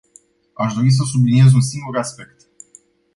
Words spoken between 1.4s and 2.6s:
un singur aspect.